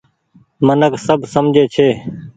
منک 0.65 0.93
سب 1.05 1.19
سمجهي 1.33 1.63
ڇي۔ 1.73 1.87